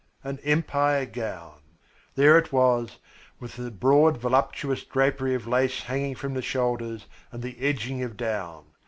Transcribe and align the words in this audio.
An 0.23 0.39
Empire 0.39 1.05
gown. 1.05 1.59
There 2.15 2.35
it 2.35 2.51
was, 2.51 2.97
with 3.39 3.55
the 3.57 3.69
broad 3.69 4.17
voluptuous 4.17 4.83
drapery 4.83 5.35
of 5.35 5.45
lace 5.45 5.83
hanging 5.83 6.15
from 6.15 6.33
the 6.33 6.41
shoulders 6.41 7.05
and 7.31 7.43
the 7.43 7.59
edging 7.59 8.01
of 8.01 8.17
down. 8.17 8.63